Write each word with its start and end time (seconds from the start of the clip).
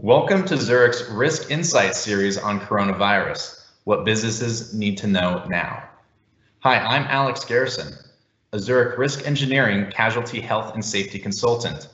Welcome 0.00 0.44
to 0.44 0.56
Zurich's 0.56 1.10
Risk 1.10 1.50
Insight 1.50 1.96
series 1.96 2.38
on 2.38 2.60
coronavirus, 2.60 3.64
what 3.82 4.04
businesses 4.04 4.72
need 4.72 4.96
to 4.98 5.08
know 5.08 5.44
now. 5.48 5.88
Hi, 6.60 6.78
I'm 6.78 7.02
Alex 7.08 7.44
Garrison, 7.44 7.92
a 8.52 8.60
Zurich 8.60 8.96
Risk 8.96 9.26
Engineering 9.26 9.90
Casualty 9.90 10.40
Health 10.40 10.74
and 10.74 10.84
Safety 10.84 11.18
Consultant. 11.18 11.88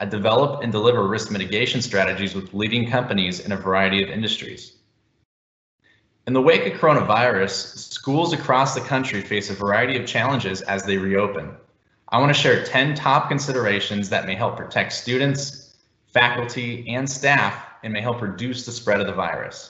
I 0.00 0.06
develop 0.06 0.64
and 0.64 0.72
deliver 0.72 1.06
risk 1.06 1.30
mitigation 1.30 1.80
strategies 1.80 2.34
with 2.34 2.52
leading 2.54 2.90
companies 2.90 3.38
in 3.38 3.52
a 3.52 3.56
variety 3.56 4.02
of 4.02 4.10
industries. 4.10 4.72
In 6.26 6.32
the 6.32 6.42
wake 6.42 6.66
of 6.66 6.80
coronavirus, 6.80 7.92
schools 7.92 8.32
across 8.32 8.74
the 8.74 8.80
country 8.80 9.20
face 9.20 9.48
a 9.48 9.54
variety 9.54 9.96
of 9.96 10.08
challenges 10.08 10.62
as 10.62 10.82
they 10.82 10.96
reopen. 10.96 11.52
I 12.08 12.18
want 12.18 12.34
to 12.34 12.40
share 12.40 12.64
10 12.64 12.96
top 12.96 13.28
considerations 13.28 14.08
that 14.08 14.26
may 14.26 14.34
help 14.34 14.56
protect 14.56 14.92
students, 14.92 15.63
faculty, 16.14 16.88
and 16.88 17.10
staff 17.10 17.60
and 17.82 17.92
may 17.92 18.00
help 18.00 18.22
reduce 18.22 18.64
the 18.64 18.70
spread 18.72 19.00
of 19.00 19.06
the 19.08 19.12
virus. 19.12 19.68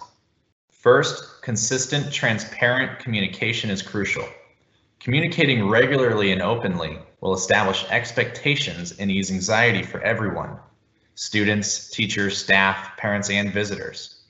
First, 0.70 1.41
consistent, 1.41 2.12
transparent 2.12 2.98
communication 2.98 3.70
is 3.70 3.80
crucial. 3.80 4.28
Communicating 5.01 5.66
regularly 5.66 6.32
and 6.32 6.42
openly 6.42 6.98
will 7.23 7.32
establish 7.32 7.87
expectations 7.88 8.92
and 8.98 9.10
ease 9.10 9.30
anxiety 9.30 9.82
for 9.82 10.02
everyone, 10.02 10.59
students, 11.15 11.88
teachers, 11.88 12.37
staff, 12.37 12.95
parents, 12.98 13.30
and 13.30 13.51
visitors. 13.51 14.20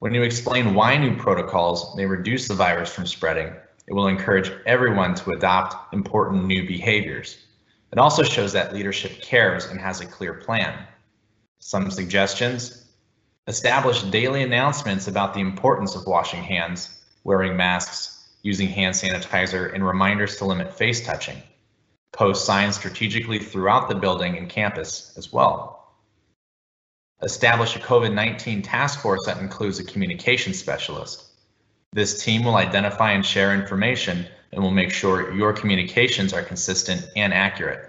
When 0.00 0.14
you 0.14 0.22
explain 0.22 0.74
why 0.74 0.96
new 0.96 1.16
protocols 1.16 1.96
may 1.96 2.06
reduce 2.06 2.48
the 2.48 2.54
virus 2.54 2.92
from 2.92 3.06
spreading, 3.06 3.54
it 3.86 3.94
will 3.94 4.08
encourage 4.08 4.50
everyone 4.66 5.14
to 5.14 5.30
adopt 5.30 5.94
important 5.94 6.44
new 6.44 6.66
behaviors. 6.66 7.38
It 7.92 7.98
also 7.98 8.24
shows 8.24 8.52
that 8.52 8.74
leadership 8.74 9.22
cares 9.22 9.66
and 9.66 9.80
has 9.80 10.00
a 10.00 10.06
clear 10.06 10.34
plan. 10.34 10.86
Some 11.66 11.90
suggestions. 11.90 12.84
Establish 13.48 14.04
daily 14.04 14.44
announcements 14.44 15.08
about 15.08 15.34
the 15.34 15.40
importance 15.40 15.96
of 15.96 16.06
washing 16.06 16.44
hands, 16.44 17.02
wearing 17.24 17.56
masks, 17.56 18.28
using 18.42 18.68
hand 18.68 18.94
sanitizer, 18.94 19.74
and 19.74 19.84
reminders 19.84 20.36
to 20.36 20.44
limit 20.44 20.72
face 20.72 21.04
touching. 21.04 21.42
Post 22.12 22.44
signs 22.44 22.76
strategically 22.76 23.40
throughout 23.40 23.88
the 23.88 23.96
building 23.96 24.38
and 24.38 24.48
campus 24.48 25.12
as 25.16 25.32
well. 25.32 25.92
Establish 27.20 27.74
a 27.74 27.80
COVID-19 27.80 28.62
task 28.62 29.00
force 29.00 29.26
that 29.26 29.38
includes 29.38 29.80
a 29.80 29.84
communication 29.84 30.54
specialist. 30.54 31.24
This 31.92 32.22
team 32.22 32.44
will 32.44 32.54
identify 32.54 33.10
and 33.10 33.26
share 33.26 33.52
information 33.52 34.28
and 34.52 34.62
will 34.62 34.70
make 34.70 34.92
sure 34.92 35.34
your 35.34 35.52
communications 35.52 36.32
are 36.32 36.44
consistent 36.44 37.08
and 37.16 37.34
accurate. 37.34 37.88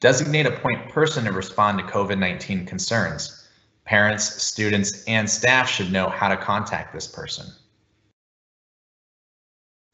Designate 0.00 0.46
a 0.46 0.50
point 0.50 0.90
person 0.90 1.24
to 1.24 1.32
respond 1.32 1.78
to 1.78 1.84
COVID-19 1.84 2.66
concerns. 2.66 3.48
Parents, 3.84 4.42
students, 4.42 5.04
and 5.04 5.28
staff 5.28 5.70
should 5.70 5.90
know 5.90 6.08
how 6.08 6.28
to 6.28 6.36
contact 6.36 6.92
this 6.92 7.06
person. 7.06 7.46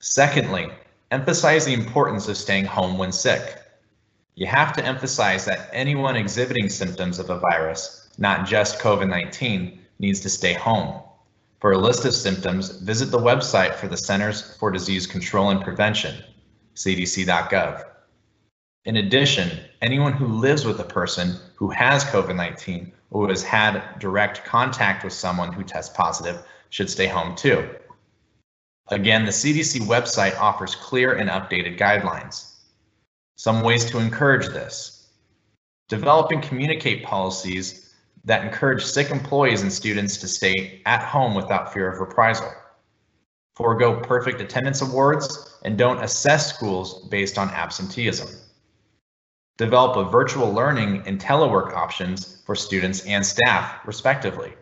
Secondly, 0.00 0.68
emphasize 1.12 1.64
the 1.64 1.74
importance 1.74 2.26
of 2.26 2.36
staying 2.36 2.64
home 2.64 2.98
when 2.98 3.12
sick. 3.12 3.62
You 4.34 4.46
have 4.46 4.72
to 4.72 4.84
emphasize 4.84 5.44
that 5.44 5.70
anyone 5.72 6.16
exhibiting 6.16 6.68
symptoms 6.68 7.20
of 7.20 7.30
a 7.30 7.38
virus, 7.38 8.08
not 8.18 8.46
just 8.46 8.80
COVID-19, 8.80 9.78
needs 10.00 10.20
to 10.20 10.28
stay 10.28 10.54
home. 10.54 11.00
For 11.60 11.72
a 11.72 11.78
list 11.78 12.04
of 12.06 12.14
symptoms, 12.14 12.70
visit 12.78 13.12
the 13.12 13.18
website 13.18 13.76
for 13.76 13.86
the 13.86 13.96
Centers 13.96 14.56
for 14.56 14.72
Disease 14.72 15.06
Control 15.06 15.50
and 15.50 15.62
Prevention, 15.62 16.24
cdc.gov. 16.74 17.84
In 18.84 18.96
addition, 18.96 19.60
anyone 19.82 20.12
who 20.12 20.26
lives 20.26 20.64
with 20.64 20.78
a 20.78 20.84
person 20.84 21.36
who 21.56 21.68
has 21.70 22.04
COVID-19 22.04 22.92
or 23.10 23.28
has 23.28 23.42
had 23.42 23.98
direct 23.98 24.44
contact 24.44 25.02
with 25.02 25.12
someone 25.12 25.52
who 25.52 25.64
tests 25.64 25.94
positive 25.94 26.42
should 26.70 26.88
stay 26.88 27.08
home 27.08 27.34
too. 27.34 27.68
Again, 28.88 29.24
the 29.24 29.32
CDC 29.32 29.80
website 29.80 30.38
offers 30.38 30.76
clear 30.76 31.14
and 31.14 31.28
updated 31.28 31.78
guidelines. 31.78 32.54
Some 33.36 33.62
ways 33.62 33.84
to 33.86 33.98
encourage 33.98 34.46
this. 34.46 35.08
Develop 35.88 36.30
and 36.30 36.42
communicate 36.42 37.04
policies 37.04 37.92
that 38.24 38.44
encourage 38.44 38.84
sick 38.84 39.10
employees 39.10 39.62
and 39.62 39.72
students 39.72 40.16
to 40.18 40.28
stay 40.28 40.80
at 40.86 41.02
home 41.02 41.34
without 41.34 41.72
fear 41.72 41.90
of 41.90 41.98
reprisal. 41.98 42.50
Forego 43.56 44.00
perfect 44.00 44.40
attendance 44.40 44.80
awards 44.80 45.58
and 45.64 45.76
don't 45.76 46.02
assess 46.02 46.54
schools 46.54 47.08
based 47.08 47.36
on 47.36 47.50
absenteeism 47.50 48.28
develop 49.58 49.96
a 49.96 50.10
virtual 50.10 50.52
learning 50.52 51.02
and 51.06 51.20
telework 51.20 51.74
options 51.74 52.42
for 52.46 52.54
students 52.54 53.04
and 53.06 53.24
staff, 53.24 53.86
respectively. 53.86 54.54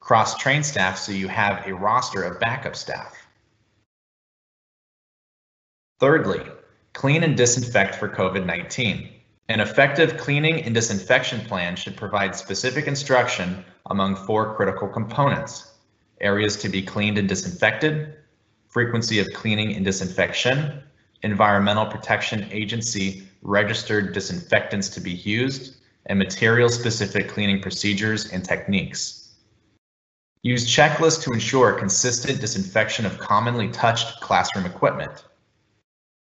Cross-train 0.00 0.62
staff 0.62 0.96
so 0.96 1.12
you 1.12 1.28
have 1.28 1.66
a 1.66 1.74
roster 1.74 2.22
of 2.22 2.40
backup 2.40 2.74
staff. 2.74 3.14
Thirdly, 5.98 6.40
clean 6.94 7.22
and 7.22 7.36
disinfect 7.36 7.94
for 7.96 8.08
COVID-19. 8.08 9.10
An 9.48 9.60
effective 9.60 10.16
cleaning 10.16 10.62
and 10.62 10.74
disinfection 10.74 11.40
plan 11.40 11.76
should 11.76 11.96
provide 11.96 12.34
specific 12.34 12.86
instruction 12.86 13.64
among 13.86 14.16
four 14.16 14.54
critical 14.54 14.88
components. 14.88 15.74
Areas 16.20 16.56
to 16.58 16.68
be 16.68 16.82
cleaned 16.82 17.18
and 17.18 17.28
disinfected, 17.28 18.14
frequency 18.68 19.18
of 19.18 19.26
cleaning 19.34 19.74
and 19.74 19.84
disinfection, 19.84 20.82
Environmental 21.22 21.86
Protection 21.86 22.48
Agency 22.50 23.28
registered 23.42 24.12
disinfectants 24.12 24.88
to 24.90 25.00
be 25.00 25.12
used, 25.12 25.76
and 26.06 26.18
material-specific 26.18 27.28
cleaning 27.28 27.60
procedures 27.60 28.32
and 28.32 28.44
techniques. 28.44 29.34
Use 30.42 30.66
checklists 30.66 31.22
to 31.22 31.32
ensure 31.32 31.78
consistent 31.78 32.40
disinfection 32.40 33.04
of 33.04 33.18
commonly 33.18 33.68
touched 33.68 34.20
classroom 34.20 34.64
equipment. 34.64 35.24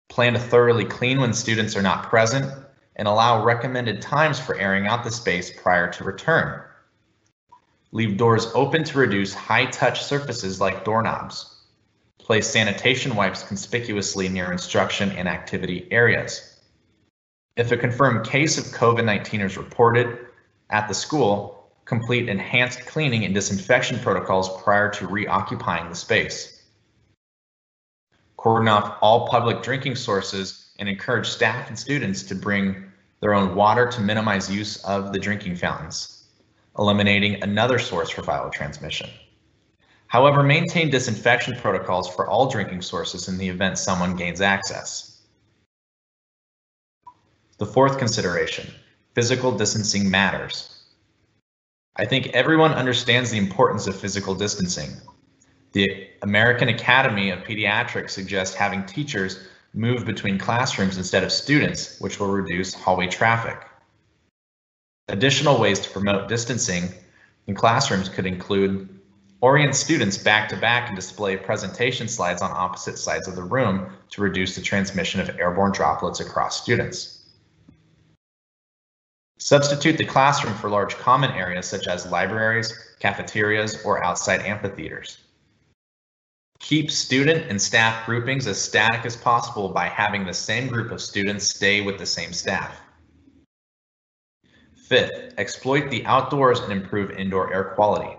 Plan 0.09 0.33
to 0.33 0.39
thoroughly 0.39 0.87
clean 0.87 1.21
when 1.21 1.35
students 1.35 1.77
are 1.77 1.83
not 1.83 2.05
present 2.05 2.51
and 2.97 3.07
allow 3.07 3.45
recommended 3.45 4.01
times 4.01 4.41
for 4.41 4.57
airing 4.57 4.87
out 4.87 5.05
the 5.05 5.11
space 5.11 5.53
prior 5.61 5.91
to 5.93 6.05
return. 6.05 6.63
Leave 7.93 8.17
doors 8.17 8.51
open 8.55 8.85
to 8.85 8.99
reduce 8.99 9.35
high-touch 9.35 10.03
surfaces 10.03 10.61
like 10.61 10.85
doorknobs. 10.85 11.58
Place 12.19 12.47
sanitation 12.47 13.15
wipes 13.17 13.43
conspicuously 13.43 14.29
near 14.29 14.53
instruction 14.53 15.13
and 15.13 15.29
activity 15.29 15.89
areas. 15.91 16.61
If 17.57 17.73
a 17.73 17.77
confirmed 17.77 18.27
case 18.27 18.59
of 18.59 18.65
COVID-19 18.67 19.45
is 19.45 19.57
reported 19.57 20.27
at 20.71 20.89
the 20.89 20.95
school, 20.95 21.71
complete 21.87 22.29
enhanced 22.29 22.87
cleaning 22.87 23.25
and 23.25 23.35
disinfection 23.35 23.99
protocols 24.01 24.63
prior 24.63 24.91
to 24.91 25.07
reoccupying 25.07 25.89
the 25.89 25.95
space. 25.95 26.63
Cordon 28.37 28.69
off 28.69 28.99
all 29.01 29.27
public 29.27 29.63
drinking 29.63 29.97
sources 29.97 30.71
and 30.79 30.89
encourage 30.89 31.27
staff 31.27 31.69
and 31.69 31.79
students 31.79 32.23
to 32.25 32.35
bring 32.35 32.85
their 33.21 33.35
own 33.35 33.55
water 33.55 33.87
to 33.89 34.01
minimize 34.01 34.51
use 34.51 34.85
of 34.85 35.13
the 35.13 35.19
drinking 35.19 35.57
fountains, 35.57 36.27
eliminating 36.79 37.43
another 37.43 37.79
source 37.79 38.11
for 38.11 38.23
viral 38.23 38.53
transmission. 38.53 39.11
However, 40.09 40.43
maintain 40.43 40.91
disinfection 40.91 41.57
protocols 41.57 42.13
for 42.15 42.27
all 42.27 42.51
drinking 42.51 42.83
sources 42.83 43.29
in 43.29 43.39
the 43.39 43.49
event 43.49 43.79
someone 43.79 44.17
gains 44.17 44.41
access. 44.41 45.21
The 47.59 47.67
fourth 47.67 47.99
consideration, 47.99 48.73
physical 49.15 49.57
distancing 49.57 50.11
matters. 50.11 50.83
I 51.97 52.07
think 52.07 52.29
everyone 52.29 52.73
understands 52.73 53.31
the 53.31 53.39
importance 53.39 53.87
of 53.87 54.01
physical 54.01 54.35
distancing. 54.35 54.91
The 55.73 56.09
American 56.23 56.69
Academy 56.69 57.31
of 57.31 57.41
Pediatrics 57.41 58.11
suggests 58.11 58.55
having 58.57 58.87
teachers 58.87 59.47
move 59.75 60.07
between 60.07 60.39
classrooms 60.39 60.97
instead 60.97 61.23
of 61.23 61.33
students, 61.33 62.01
which 62.01 62.19
will 62.19 62.29
reduce 62.29 62.73
hallway 62.73 63.09
traffic. 63.09 63.67
Additional 65.09 65.61
ways 65.61 65.81
to 65.81 65.91
promote 65.91 66.29
distancing 66.29 66.89
in 67.47 67.55
classrooms 67.55 68.09
could 68.09 68.25
include 68.25 68.98
Orient 69.41 69.77
students 69.77 70.19
back 70.19 70.49
to 70.49 70.57
back 70.57 70.89
and 70.89 70.97
display 70.97 71.37
presentation 71.37 72.09
slides 72.09 72.43
on 72.43 72.51
opposite 72.51 72.99
sides 72.99 73.29
of 73.29 73.37
the 73.37 73.43
room 73.43 73.93
to 74.11 74.21
reduce 74.21 74.57
the 74.57 74.63
transmission 74.63 75.21
of 75.21 75.31
airborne 75.39 75.71
droplets 75.71 76.19
across 76.19 76.61
students. 76.61 77.27
Substitute 79.39 79.97
the 79.97 80.05
classroom 80.05 80.55
for 80.55 80.69
large 80.69 80.97
common 80.97 81.31
areas 81.31 81.67
such 81.67 81.87
as 81.87 82.11
libraries, 82.11 82.75
cafeterias, 82.99 83.85
or 83.85 84.03
outside 84.03 84.41
amphitheaters. 84.41 85.19
Keep 86.59 86.91
student 86.91 87.49
and 87.49 87.63
staff 87.63 88.05
groupings 88.05 88.49
as 88.49 88.61
static 88.61 89.07
as 89.07 89.17
possible 89.17 89.69
by 89.69 89.87
having 89.87 90.27
the 90.27 90.35
same 90.35 90.67
group 90.67 90.91
of 90.91 91.01
students 91.01 91.55
stay 91.55 91.81
with 91.81 91.99
the 91.99 92.07
same 92.07 92.33
staff. 92.33 92.81
Fifth, 94.89 95.35
exploit 95.39 95.89
the 95.89 96.05
outdoors 96.07 96.59
and 96.59 96.73
improve 96.73 97.13
indoor 97.13 97.55
air 97.55 97.75
quality. 97.77 98.18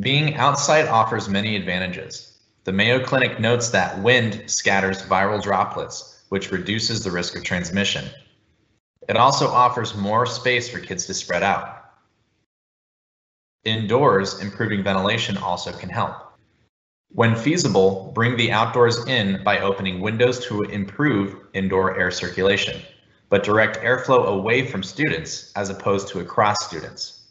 Being 0.00 0.36
outside 0.36 0.88
offers 0.88 1.28
many 1.28 1.56
advantages. 1.56 2.38
The 2.64 2.72
Mayo 2.72 3.04
Clinic 3.04 3.38
notes 3.38 3.68
that 3.68 4.02
wind 4.02 4.44
scatters 4.46 5.02
viral 5.02 5.42
droplets, 5.42 6.24
which 6.30 6.50
reduces 6.50 7.04
the 7.04 7.10
risk 7.10 7.36
of 7.36 7.44
transmission. 7.44 8.06
It 9.10 9.18
also 9.18 9.46
offers 9.48 9.94
more 9.94 10.24
space 10.24 10.70
for 10.70 10.80
kids 10.80 11.04
to 11.06 11.14
spread 11.14 11.42
out. 11.42 11.84
Indoors, 13.64 14.40
improving 14.40 14.82
ventilation 14.82 15.36
also 15.36 15.70
can 15.70 15.90
help. 15.90 16.14
When 17.10 17.36
feasible, 17.36 18.10
bring 18.14 18.38
the 18.38 18.52
outdoors 18.52 19.06
in 19.06 19.44
by 19.44 19.58
opening 19.58 20.00
windows 20.00 20.44
to 20.46 20.62
improve 20.62 21.36
indoor 21.52 21.98
air 22.00 22.10
circulation, 22.10 22.80
but 23.28 23.44
direct 23.44 23.76
airflow 23.80 24.28
away 24.28 24.66
from 24.66 24.82
students 24.82 25.52
as 25.56 25.68
opposed 25.68 26.08
to 26.08 26.20
across 26.20 26.64
students. 26.64 27.23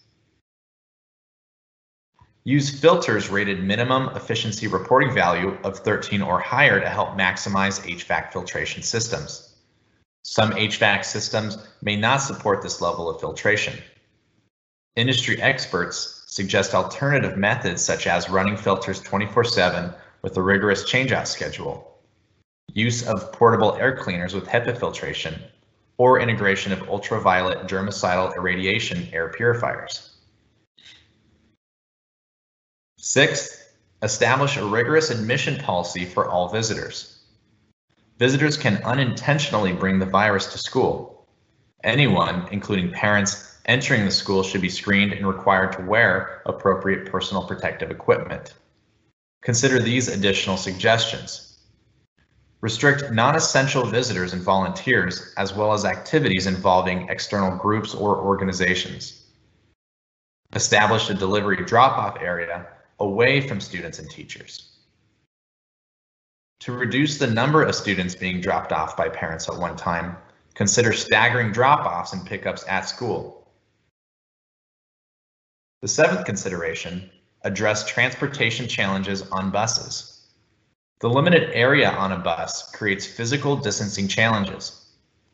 Use 2.45 2.81
filters 2.81 3.29
rated 3.29 3.63
minimum 3.63 4.09
efficiency 4.17 4.67
reporting 4.67 5.13
value 5.13 5.57
of 5.63 5.79
13 5.79 6.21
or 6.21 6.41
higher 6.41 6.81
to 6.81 6.89
help 6.89 7.17
maximize 7.17 7.79
HVAC 7.87 8.33
filtration 8.33 8.83
systems. 8.83 9.55
Some 10.23 10.51
HVAC 10.51 11.05
systems 11.05 11.57
may 11.81 11.95
not 11.95 12.17
support 12.17 12.61
this 12.61 12.81
level 12.81 13.09
of 13.09 13.21
filtration. 13.21 13.81
Industry 14.97 15.41
experts 15.41 16.25
suggest 16.27 16.73
alternative 16.73 17.37
methods 17.37 17.81
such 17.81 18.07
as 18.07 18.29
running 18.29 18.57
filters 18.57 19.01
24-7 19.01 19.95
with 20.21 20.35
a 20.35 20.41
rigorous 20.41 20.83
changeout 20.83 21.27
schedule, 21.27 21.97
use 22.73 23.07
of 23.07 23.31
portable 23.31 23.75
air 23.75 23.95
cleaners 23.95 24.33
with 24.33 24.47
HEPA 24.47 24.77
filtration, 24.77 25.41
or 25.97 26.19
integration 26.19 26.73
of 26.73 26.89
ultraviolet 26.89 27.67
germicidal 27.67 28.35
irradiation 28.35 29.07
air 29.13 29.29
purifiers. 29.29 30.12
Sixth, 33.05 33.69
establish 34.01 34.55
a 34.55 34.65
rigorous 34.65 35.09
admission 35.09 35.57
policy 35.57 36.05
for 36.05 36.29
all 36.29 36.47
visitors. 36.47 37.19
Visitors 38.17 38.55
can 38.55 38.81
unintentionally 38.83 39.73
bring 39.73 39.99
the 39.99 40.05
virus 40.05 40.45
to 40.53 40.57
school. 40.57 41.27
Anyone, 41.83 42.47
including 42.51 42.93
parents, 42.93 43.59
entering 43.65 44.05
the 44.05 44.09
school 44.11 44.41
should 44.41 44.61
be 44.61 44.69
screened 44.69 45.11
and 45.11 45.27
required 45.27 45.73
to 45.73 45.81
wear 45.81 46.43
appropriate 46.45 47.11
personal 47.11 47.45
protective 47.45 47.91
equipment. 47.91 48.53
Consider 49.41 49.81
these 49.81 50.07
additional 50.07 50.55
suggestions. 50.55 51.59
Restrict 52.61 53.11
non-essential 53.11 53.85
visitors 53.85 54.31
and 54.31 54.41
volunteers, 54.41 55.33
as 55.35 55.53
well 55.53 55.73
as 55.73 55.83
activities 55.83 56.47
involving 56.47 57.09
external 57.09 57.57
groups 57.57 57.93
or 57.93 58.21
organizations. 58.21 59.25
Establish 60.53 61.09
a 61.09 61.13
delivery 61.13 61.57
drop-off 61.65 62.21
area 62.21 62.67
away 62.99 63.41
from 63.41 63.59
students 63.59 63.99
and 63.99 64.09
teachers. 64.09 64.69
To 66.61 66.71
reduce 66.71 67.17
the 67.17 67.27
number 67.27 67.63
of 67.63 67.75
students 67.75 68.15
being 68.15 68.39
dropped 68.39 68.71
off 68.71 68.95
by 68.95 69.09
parents 69.09 69.49
at 69.49 69.57
one 69.57 69.75
time, 69.75 70.15
consider 70.53 70.93
staggering 70.93 71.51
drop-offs 71.51 72.13
and 72.13 72.25
pickups 72.25 72.63
at 72.67 72.87
school. 72.87 73.51
The 75.81 75.89
seventh 75.89 76.25
consideration, 76.25 77.09
address 77.41 77.85
transportation 77.85 78.69
challenges 78.69 79.23
on 79.23 79.51
buses. 79.51 80.29
The 81.01 81.09
limited 81.09 81.49
area 81.51 81.89
on 81.91 82.13
a 82.13 82.17
bus 82.17 82.71
creates 82.71 83.05
physical 83.05 83.57
distancing 83.57 84.07
challenges. 84.07 84.85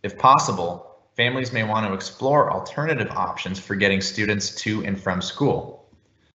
If 0.01 0.17
possible, 0.17 0.97
families 1.15 1.53
may 1.53 1.63
want 1.63 1.85
to 1.85 1.93
explore 1.93 2.51
alternative 2.51 3.11
options 3.11 3.59
for 3.59 3.75
getting 3.75 4.01
students 4.01 4.55
to 4.63 4.83
and 4.85 4.99
from 4.99 5.21
school. 5.21 5.78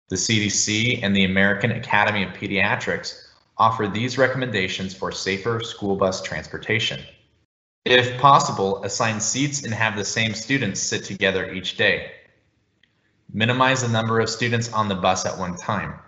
The 0.09 0.15
CDC 0.15 1.01
and 1.01 1.15
the 1.15 1.23
American 1.25 1.71
Academy 1.71 2.23
of 2.23 2.33
Pediatrics 2.33 3.27
offer 3.57 3.87
these 3.87 4.17
recommendations 4.17 4.93
for 4.93 5.11
safer 5.11 5.61
school 5.61 5.95
bus 5.95 6.21
transportation. 6.21 7.01
If 7.85 8.19
possible, 8.19 8.83
assign 8.83 9.19
seats 9.19 9.63
and 9.63 9.73
have 9.73 9.95
the 9.95 10.05
same 10.05 10.33
students 10.33 10.81
sit 10.81 11.03
together 11.03 11.51
each 11.51 11.77
day. 11.77 12.11
Minimize 13.31 13.81
the 13.81 13.87
number 13.87 14.19
of 14.19 14.29
students 14.29 14.71
on 14.71 14.87
the 14.87 14.95
bus 14.95 15.25
at 15.25 15.37
one 15.37 15.57
time. 15.57 15.99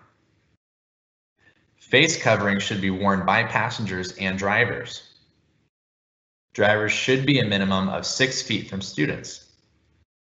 Face 1.77 2.21
covering 2.21 2.59
should 2.59 2.81
be 2.81 2.89
worn 2.89 3.25
by 3.25 3.44
passengers 3.44 4.13
and 4.18 4.38
drivers. 4.38 5.03
Drivers 6.53 6.91
should 6.91 7.25
be 7.25 7.39
a 7.39 7.45
minimum 7.45 7.89
of 7.89 8.06
six 8.06 8.41
feet 8.41 8.69
from 8.69 8.81
students. 8.81 9.44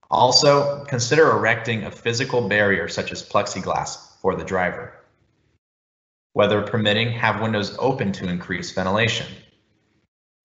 Also, 0.09 0.85
consider 0.85 1.31
erecting 1.31 1.83
a 1.83 1.91
physical 1.91 2.47
barrier 2.47 2.87
such 2.87 3.11
as 3.11 3.27
plexiglass 3.27 4.19
for 4.21 4.35
the 4.35 4.43
driver. 4.43 4.93
Weather 6.33 6.61
permitting, 6.61 7.11
have 7.11 7.41
windows 7.41 7.75
open 7.79 8.11
to 8.13 8.29
increase 8.29 8.71
ventilation. 8.71 9.27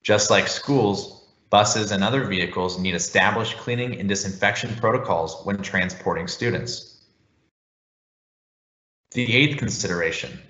Just 0.03 0.31
like 0.31 0.49
schools, 0.49 1.29
buses 1.50 1.93
and 1.93 2.03
other 2.03 2.25
vehicles 2.25 2.79
need 2.79 2.94
established 2.94 3.59
cleaning 3.59 4.00
and 4.00 4.09
disinfection 4.09 4.75
protocols 4.76 5.44
when 5.44 5.62
transporting 5.62 6.26
students. 6.26 7.05
The 9.12 9.32
eighth 9.37 9.58
consideration, 9.58 10.41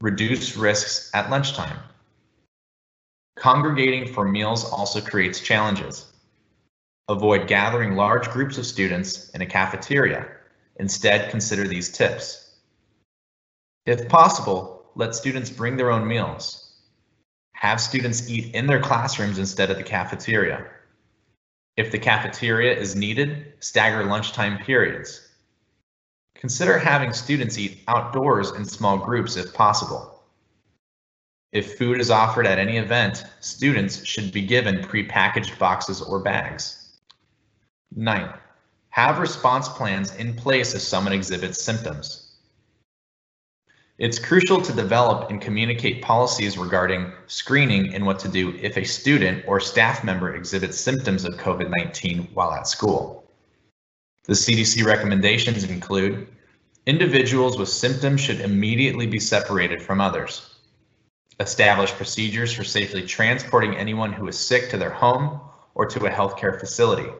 reduce 0.00 0.56
risks 0.56 1.10
at 1.14 1.30
lunchtime. 1.30 1.78
Congregating 3.36 4.12
for 4.12 4.24
meals 4.24 4.64
also 4.64 5.00
creates 5.00 5.40
challenges. 5.40 6.09
Avoid 7.10 7.48
gathering 7.48 7.96
large 7.96 8.30
groups 8.30 8.56
of 8.56 8.64
students 8.64 9.30
in 9.30 9.40
a 9.42 9.46
cafeteria. 9.46 10.28
Instead, 10.76 11.28
consider 11.28 11.66
these 11.66 11.90
tips. 11.90 12.54
If 13.84 14.08
possible, 14.08 14.92
let 14.94 15.16
students 15.16 15.50
bring 15.50 15.76
their 15.76 15.90
own 15.90 16.06
meals. 16.06 16.72
Have 17.54 17.80
students 17.80 18.30
eat 18.30 18.54
in 18.54 18.68
their 18.68 18.80
classrooms 18.80 19.40
instead 19.40 19.72
of 19.72 19.76
the 19.76 19.82
cafeteria. 19.82 20.68
If 21.76 21.90
the 21.90 21.98
cafeteria 21.98 22.78
is 22.78 22.94
needed, 22.94 23.54
stagger 23.58 24.04
lunchtime 24.04 24.58
periods. 24.58 25.32
Consider 26.36 26.78
having 26.78 27.12
students 27.12 27.58
eat 27.58 27.80
outdoors 27.88 28.52
in 28.52 28.64
small 28.64 28.98
groups 28.98 29.36
if 29.36 29.52
possible. 29.52 30.22
If 31.50 31.76
food 31.76 31.98
is 31.98 32.12
offered 32.12 32.46
at 32.46 32.60
any 32.60 32.76
event, 32.76 33.24
students 33.40 34.06
should 34.06 34.30
be 34.30 34.42
given 34.42 34.84
pre-packaged 34.84 35.58
boxes 35.58 36.00
or 36.00 36.20
bags. 36.20 36.79
Ninth, 37.94 38.36
have 38.90 39.18
response 39.18 39.68
plans 39.68 40.14
in 40.16 40.34
place 40.34 40.74
if 40.74 40.82
someone 40.82 41.12
exhibits 41.12 41.62
symptoms. 41.62 42.30
It's 43.98 44.18
crucial 44.18 44.62
to 44.62 44.72
develop 44.72 45.28
and 45.28 45.42
communicate 45.42 46.00
policies 46.00 46.56
regarding 46.56 47.12
screening 47.26 47.94
and 47.94 48.06
what 48.06 48.18
to 48.20 48.28
do 48.28 48.56
if 48.56 48.78
a 48.78 48.84
student 48.84 49.44
or 49.46 49.60
staff 49.60 50.02
member 50.02 50.34
exhibits 50.34 50.80
symptoms 50.80 51.24
of 51.24 51.34
COVID-19 51.34 52.32
while 52.32 52.52
at 52.52 52.66
school. 52.66 53.30
The 54.24 54.32
CDC 54.32 54.86
recommendations 54.86 55.64
include 55.64 56.28
individuals 56.86 57.58
with 57.58 57.68
symptoms 57.68 58.20
should 58.20 58.40
immediately 58.40 59.06
be 59.06 59.20
separated 59.20 59.82
from 59.82 60.00
others. 60.00 60.54
Establish 61.38 61.92
procedures 61.92 62.52
for 62.52 62.64
safely 62.64 63.02
transporting 63.02 63.76
anyone 63.76 64.12
who 64.12 64.28
is 64.28 64.38
sick 64.38 64.70
to 64.70 64.78
their 64.78 64.90
home 64.90 65.40
or 65.74 65.84
to 65.86 66.06
a 66.06 66.10
healthcare 66.10 66.58
facility. 66.58 67.10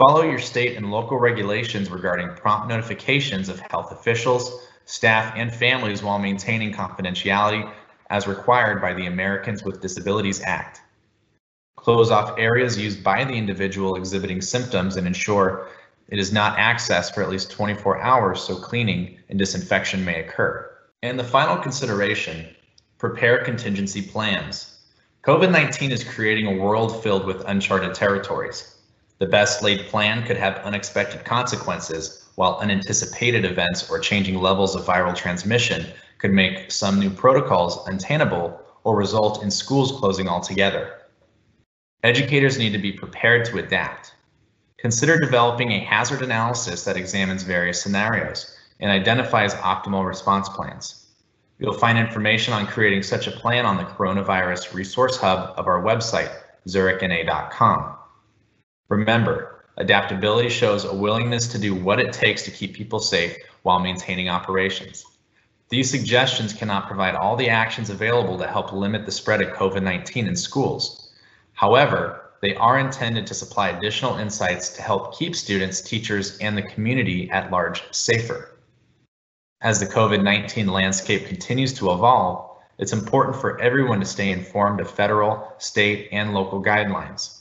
Follow 0.00 0.22
your 0.22 0.38
state 0.38 0.78
and 0.78 0.90
local 0.90 1.18
regulations 1.18 1.90
regarding 1.90 2.30
prompt 2.30 2.68
notifications 2.70 3.50
of 3.50 3.60
health 3.70 3.92
officials, 3.92 4.66
staff, 4.86 5.34
and 5.36 5.54
families 5.54 6.02
while 6.02 6.18
maintaining 6.18 6.72
confidentiality 6.72 7.70
as 8.08 8.26
required 8.26 8.80
by 8.80 8.94
the 8.94 9.04
Americans 9.04 9.62
with 9.62 9.82
Disabilities 9.82 10.40
Act. 10.42 10.80
Close 11.76 12.10
off 12.10 12.38
areas 12.38 12.78
used 12.78 13.04
by 13.04 13.24
the 13.24 13.34
individual 13.34 13.96
exhibiting 13.96 14.40
symptoms 14.40 14.96
and 14.96 15.06
ensure 15.06 15.68
it 16.08 16.18
is 16.18 16.32
not 16.32 16.56
accessed 16.56 17.12
for 17.12 17.22
at 17.22 17.28
least 17.28 17.50
24 17.50 18.00
hours 18.00 18.40
so 18.40 18.56
cleaning 18.56 19.18
and 19.28 19.38
disinfection 19.38 20.02
may 20.02 20.20
occur. 20.24 20.78
And 21.02 21.18
the 21.18 21.24
final 21.24 21.58
consideration, 21.58 22.46
prepare 22.96 23.44
contingency 23.44 24.00
plans. 24.00 24.78
COVID-19 25.24 25.90
is 25.90 26.04
creating 26.04 26.46
a 26.46 26.58
world 26.58 27.02
filled 27.02 27.26
with 27.26 27.44
uncharted 27.46 27.92
territories. 27.92 28.79
The 29.20 29.26
best 29.26 29.62
laid 29.62 29.86
plan 29.88 30.24
could 30.24 30.38
have 30.38 30.64
unexpected 30.64 31.26
consequences, 31.26 32.30
while 32.36 32.56
unanticipated 32.58 33.44
events 33.44 33.90
or 33.90 33.98
changing 33.98 34.40
levels 34.40 34.74
of 34.74 34.86
viral 34.86 35.14
transmission 35.14 35.84
could 36.16 36.32
make 36.32 36.70
some 36.70 36.98
new 36.98 37.10
protocols 37.10 37.86
untenable 37.86 38.58
or 38.82 38.96
result 38.96 39.42
in 39.42 39.50
schools 39.50 39.92
closing 39.92 40.26
altogether. 40.26 41.02
Educators 42.02 42.58
need 42.58 42.72
to 42.72 42.78
be 42.78 42.92
prepared 42.92 43.44
to 43.44 43.58
adapt. 43.58 44.14
Consider 44.78 45.18
developing 45.18 45.72
a 45.72 45.84
hazard 45.84 46.22
analysis 46.22 46.84
that 46.84 46.96
examines 46.96 47.42
various 47.42 47.82
scenarios 47.82 48.56
and 48.80 48.90
identifies 48.90 49.52
optimal 49.56 50.06
response 50.06 50.48
plans. 50.48 51.08
You'll 51.58 51.74
find 51.74 51.98
information 51.98 52.54
on 52.54 52.66
creating 52.66 53.02
such 53.02 53.26
a 53.26 53.32
plan 53.32 53.66
on 53.66 53.76
the 53.76 53.84
Coronavirus 53.84 54.72
Resource 54.72 55.18
Hub 55.18 55.52
of 55.58 55.66
our 55.66 55.82
website, 55.82 56.34
zurichna.com. 56.66 57.99
Remember, 58.90 59.62
adaptability 59.76 60.48
shows 60.48 60.84
a 60.84 60.92
willingness 60.92 61.46
to 61.46 61.60
do 61.60 61.76
what 61.76 62.00
it 62.00 62.12
takes 62.12 62.42
to 62.42 62.50
keep 62.50 62.74
people 62.74 62.98
safe 62.98 63.36
while 63.62 63.78
maintaining 63.78 64.28
operations. 64.28 65.04
These 65.68 65.88
suggestions 65.88 66.52
cannot 66.52 66.88
provide 66.88 67.14
all 67.14 67.36
the 67.36 67.48
actions 67.48 67.88
available 67.88 68.36
to 68.38 68.48
help 68.48 68.72
limit 68.72 69.06
the 69.06 69.12
spread 69.12 69.42
of 69.42 69.56
COVID-19 69.56 70.26
in 70.26 70.34
schools. 70.34 71.12
However, 71.52 72.32
they 72.42 72.56
are 72.56 72.80
intended 72.80 73.28
to 73.28 73.34
supply 73.34 73.68
additional 73.68 74.16
insights 74.16 74.70
to 74.70 74.82
help 74.82 75.16
keep 75.16 75.36
students, 75.36 75.80
teachers, 75.80 76.36
and 76.38 76.58
the 76.58 76.62
community 76.62 77.30
at 77.30 77.52
large 77.52 77.84
safer. 77.94 78.58
As 79.60 79.78
the 79.78 79.86
COVID-19 79.86 80.68
landscape 80.68 81.26
continues 81.26 81.72
to 81.74 81.92
evolve, 81.92 82.56
it's 82.78 82.92
important 82.92 83.36
for 83.36 83.60
everyone 83.60 84.00
to 84.00 84.06
stay 84.06 84.32
informed 84.32 84.80
of 84.80 84.90
federal, 84.90 85.54
state, 85.58 86.08
and 86.10 86.34
local 86.34 86.60
guidelines. 86.60 87.39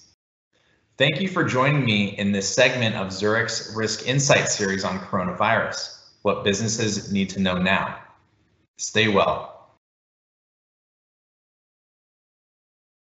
Thank 0.99 1.21
you 1.21 1.29
for 1.29 1.45
joining 1.45 1.85
me 1.85 2.07
in 2.17 2.33
this 2.33 2.53
segment 2.53 2.93
of 2.97 3.07
Zurich's 3.07 3.73
Risk 3.73 4.05
Insight 4.05 4.49
series 4.49 4.83
on 4.83 4.99
coronavirus, 4.99 5.97
what 6.23 6.43
businesses 6.43 7.09
need 7.09 7.29
to 7.29 7.39
know 7.39 7.57
now. 7.57 7.99
Stay 8.75 9.07
well. 9.07 9.58